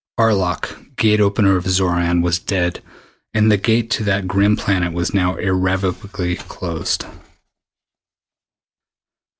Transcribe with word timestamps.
Arlok, 0.19 0.95
Gate 0.95 1.21
opener 1.21 1.57
of 1.57 1.65
Xoran, 1.65 2.23
was 2.23 2.39
dead 2.39 2.81
and 3.35 3.51
the 3.51 3.57
Gate 3.57 3.91
to 3.91 4.03
that 4.05 4.27
grim 4.27 4.55
planet 4.57 4.93
was 4.93 5.13
now 5.13 5.35
irrevocably 5.35 6.37
closed! 6.37 7.05